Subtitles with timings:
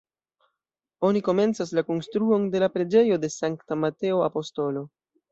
[1.09, 4.83] Oni komencas la konstruon de la preĝejo de Sankta Mateo Apostolo.